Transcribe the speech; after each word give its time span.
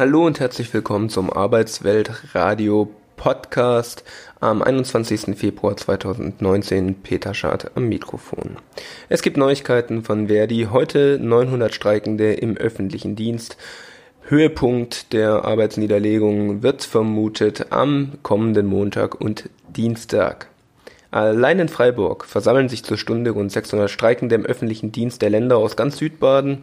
Hallo 0.00 0.24
und 0.24 0.40
herzlich 0.40 0.72
willkommen 0.72 1.10
zum 1.10 1.30
Arbeitswelt 1.30 2.34
Radio 2.34 2.88
Podcast 3.18 4.02
am 4.40 4.62
21. 4.62 5.36
Februar 5.38 5.76
2019. 5.76 7.02
Peter 7.02 7.34
Schad 7.34 7.72
am 7.74 7.90
Mikrofon. 7.90 8.56
Es 9.10 9.20
gibt 9.20 9.36
Neuigkeiten 9.36 10.02
von 10.02 10.28
Verdi. 10.28 10.68
Heute 10.70 11.18
900 11.20 11.74
Streikende 11.74 12.32
im 12.32 12.56
öffentlichen 12.56 13.14
Dienst. 13.14 13.58
Höhepunkt 14.22 15.12
der 15.12 15.44
Arbeitsniederlegung 15.44 16.62
wird 16.62 16.82
vermutet 16.82 17.66
am 17.68 18.12
kommenden 18.22 18.64
Montag 18.64 19.20
und 19.20 19.50
Dienstag. 19.68 20.48
Allein 21.10 21.58
in 21.58 21.68
Freiburg 21.68 22.24
versammeln 22.24 22.68
sich 22.68 22.84
zur 22.84 22.96
Stunde 22.96 23.32
rund 23.32 23.50
600 23.50 23.90
Streikende 23.90 24.36
im 24.36 24.46
öffentlichen 24.46 24.92
Dienst 24.92 25.22
der 25.22 25.30
Länder 25.30 25.56
aus 25.56 25.74
ganz 25.74 25.96
Südbaden 25.96 26.62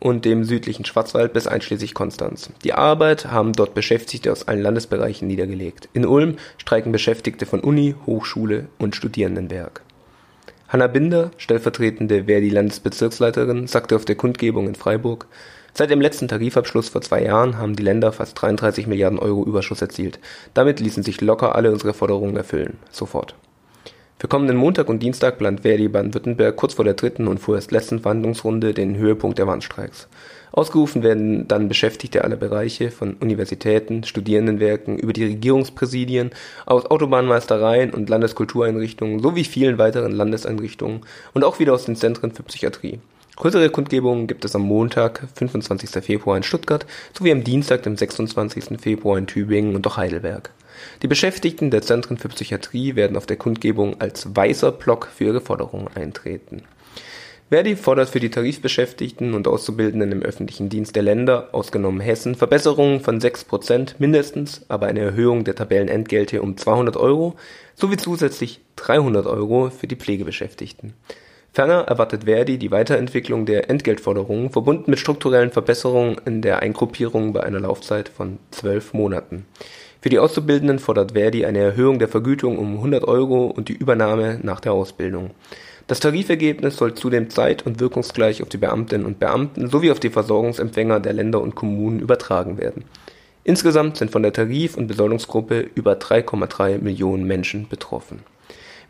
und 0.00 0.24
dem 0.24 0.44
südlichen 0.44 0.84
Schwarzwald 0.84 1.32
bis 1.32 1.46
einschließlich 1.46 1.94
Konstanz. 1.94 2.50
Die 2.64 2.72
Arbeit 2.72 3.26
haben 3.26 3.52
dort 3.52 3.74
Beschäftigte 3.74 4.30
aus 4.32 4.46
allen 4.46 4.62
Landesbereichen 4.62 5.26
niedergelegt. 5.26 5.88
In 5.92 6.06
Ulm 6.06 6.36
streiken 6.56 6.92
Beschäftigte 6.92 7.46
von 7.46 7.60
Uni, 7.60 7.94
Hochschule 8.06 8.68
und 8.78 8.94
Studierendenwerk. 8.94 9.82
Hanna 10.68 10.86
Binder, 10.86 11.30
stellvertretende 11.38 12.24
Verdi-Landesbezirksleiterin, 12.24 13.66
sagte 13.66 13.96
auf 13.96 14.04
der 14.04 14.16
Kundgebung 14.16 14.68
in 14.68 14.74
Freiburg, 14.74 15.26
Seit 15.74 15.90
dem 15.90 16.00
letzten 16.00 16.26
Tarifabschluss 16.28 16.88
vor 16.88 17.02
zwei 17.02 17.22
Jahren 17.22 17.56
haben 17.56 17.76
die 17.76 17.84
Länder 17.84 18.10
fast 18.12 18.40
33 18.40 18.86
Milliarden 18.88 19.18
Euro 19.18 19.44
Überschuss 19.44 19.80
erzielt. 19.80 20.18
Damit 20.52 20.80
ließen 20.80 21.04
sich 21.04 21.20
locker 21.20 21.54
alle 21.54 21.70
unsere 21.70 21.94
Forderungen 21.94 22.36
erfüllen. 22.36 22.78
Sofort. 22.90 23.36
Für 24.20 24.26
kommenden 24.26 24.56
Montag 24.56 24.88
und 24.88 25.00
Dienstag 25.00 25.38
plant 25.38 25.60
Verdi 25.60 25.86
Baden-Württemberg 25.86 26.56
kurz 26.56 26.74
vor 26.74 26.84
der 26.84 26.94
dritten 26.94 27.28
und 27.28 27.38
vorerst 27.38 27.70
letzten 27.70 28.00
Verhandlungsrunde 28.00 28.74
den 28.74 28.96
Höhepunkt 28.96 29.38
der 29.38 29.46
Warnstreiks. 29.46 30.08
Ausgerufen 30.50 31.04
werden 31.04 31.46
dann 31.46 31.68
Beschäftigte 31.68 32.24
aller 32.24 32.34
Bereiche, 32.34 32.90
von 32.90 33.14
Universitäten, 33.20 34.02
Studierendenwerken 34.02 34.98
über 34.98 35.12
die 35.12 35.24
Regierungspräsidien, 35.24 36.32
aus 36.66 36.86
Autobahnmeistereien 36.86 37.94
und 37.94 38.08
Landeskultureinrichtungen 38.08 39.20
sowie 39.20 39.44
vielen 39.44 39.78
weiteren 39.78 40.10
Landeseinrichtungen 40.10 41.02
und 41.32 41.44
auch 41.44 41.60
wieder 41.60 41.72
aus 41.72 41.84
den 41.84 41.94
Zentren 41.94 42.32
für 42.32 42.42
Psychiatrie. 42.42 42.98
Größere 43.36 43.70
Kundgebungen 43.70 44.26
gibt 44.26 44.44
es 44.44 44.56
am 44.56 44.62
Montag, 44.62 45.28
25. 45.36 45.90
Februar 46.04 46.36
in 46.36 46.42
Stuttgart 46.42 46.86
sowie 47.16 47.30
am 47.30 47.44
Dienstag, 47.44 47.84
dem 47.84 47.96
26. 47.96 48.80
Februar 48.80 49.16
in 49.16 49.28
Tübingen 49.28 49.76
und 49.76 49.86
auch 49.86 49.96
Heidelberg. 49.96 50.50
Die 51.02 51.08
Beschäftigten 51.08 51.70
der 51.70 51.82
Zentren 51.82 52.18
für 52.18 52.28
Psychiatrie 52.28 52.94
werden 52.96 53.16
auf 53.16 53.26
der 53.26 53.36
Kundgebung 53.36 54.00
als 54.00 54.34
weißer 54.34 54.72
Block 54.72 55.08
für 55.14 55.24
ihre 55.24 55.40
Forderungen 55.40 55.88
eintreten. 55.94 56.62
Verdi 57.50 57.76
fordert 57.76 58.10
für 58.10 58.20
die 58.20 58.30
Tarifbeschäftigten 58.30 59.32
und 59.32 59.48
Auszubildenden 59.48 60.12
im 60.12 60.22
öffentlichen 60.22 60.68
Dienst 60.68 60.94
der 60.94 61.02
Länder, 61.02 61.48
ausgenommen 61.52 62.00
Hessen, 62.00 62.34
Verbesserungen 62.34 63.00
von 63.00 63.20
6% 63.20 63.94
mindestens, 63.98 64.66
aber 64.68 64.86
eine 64.86 65.00
Erhöhung 65.00 65.44
der 65.44 65.54
Tabellenentgelte 65.54 66.42
um 66.42 66.58
200 66.58 66.98
Euro 66.98 67.36
sowie 67.74 67.96
zusätzlich 67.96 68.60
300 68.76 69.26
Euro 69.26 69.70
für 69.70 69.86
die 69.86 69.96
Pflegebeschäftigten. 69.96 70.92
Ferner 71.52 71.84
erwartet 71.88 72.24
Verdi 72.24 72.58
die 72.58 72.70
Weiterentwicklung 72.70 73.46
der 73.46 73.70
Entgeltforderungen, 73.70 74.50
verbunden 74.50 74.90
mit 74.90 75.00
strukturellen 75.00 75.50
Verbesserungen 75.50 76.18
in 76.26 76.42
der 76.42 76.60
Eingruppierung 76.60 77.32
bei 77.32 77.42
einer 77.42 77.60
Laufzeit 77.60 78.10
von 78.10 78.38
zwölf 78.50 78.92
Monaten. 78.92 79.46
Für 80.00 80.08
die 80.10 80.18
Auszubildenden 80.18 80.78
fordert 80.78 81.12
Verdi 81.12 81.44
eine 81.44 81.58
Erhöhung 81.58 81.98
der 81.98 82.08
Vergütung 82.08 82.58
um 82.58 82.74
100 82.76 83.04
Euro 83.04 83.46
und 83.46 83.68
die 83.68 83.74
Übernahme 83.74 84.38
nach 84.42 84.60
der 84.60 84.72
Ausbildung. 84.72 85.30
Das 85.88 86.00
Tarifergebnis 86.00 86.76
soll 86.76 86.94
zudem 86.94 87.30
zeit- 87.30 87.66
und 87.66 87.80
wirkungsgleich 87.80 88.42
auf 88.42 88.48
die 88.48 88.58
Beamtinnen 88.58 89.06
und 89.06 89.18
Beamten 89.18 89.68
sowie 89.68 89.90
auf 89.90 90.00
die 90.00 90.10
Versorgungsempfänger 90.10 91.00
der 91.00 91.14
Länder 91.14 91.40
und 91.40 91.54
Kommunen 91.54 92.00
übertragen 92.00 92.58
werden. 92.58 92.84
Insgesamt 93.42 93.96
sind 93.96 94.10
von 94.10 94.22
der 94.22 94.32
Tarif- 94.32 94.76
und 94.76 94.86
Besoldungsgruppe 94.86 95.66
über 95.74 95.94
3,3 95.94 96.78
Millionen 96.78 97.24
Menschen 97.24 97.68
betroffen 97.68 98.20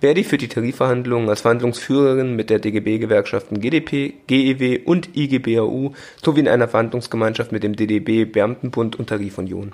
Verdi 0.00 0.22
führt 0.22 0.42
die 0.42 0.48
Tarifverhandlungen 0.48 1.28
als 1.28 1.40
Verhandlungsführerin 1.40 2.36
mit 2.36 2.50
der 2.50 2.60
DGB-Gewerkschaften 2.60 3.60
GdP, 3.60 4.14
GEW 4.28 4.80
und 4.84 5.16
IGBAU 5.16 5.92
sowie 6.22 6.40
in 6.40 6.48
einer 6.48 6.68
Verhandlungsgemeinschaft 6.68 7.50
mit 7.50 7.64
dem 7.64 7.74
DDB, 7.74 8.24
Beamtenbund 8.24 8.96
und 8.96 9.08
Tarifunion. 9.08 9.72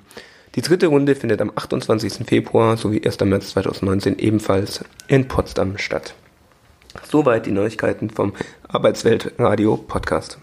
Die 0.55 0.61
dritte 0.61 0.87
Runde 0.87 1.15
findet 1.15 1.41
am 1.41 1.51
28. 1.53 2.25
Februar 2.25 2.77
sowie 2.77 3.01
1. 3.05 3.19
März 3.21 3.49
2019 3.49 4.17
ebenfalls 4.19 4.85
in 5.07 5.27
Potsdam 5.27 5.77
statt. 5.77 6.15
Soweit 7.03 7.45
die 7.45 7.51
Neuigkeiten 7.51 8.09
vom 8.09 8.33
Arbeitsweltradio 8.69 9.75
Podcast. 9.75 10.39